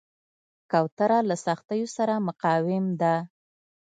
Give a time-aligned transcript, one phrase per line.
[0.71, 3.15] کوتره له سختیو سره مقاوم ده.